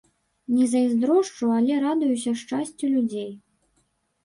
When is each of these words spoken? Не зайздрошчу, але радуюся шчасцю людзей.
Не 0.53 0.65
зайздрошчу, 0.71 1.51
але 1.59 1.77
радуюся 1.85 2.35
шчасцю 2.41 2.85
людзей. 2.97 3.31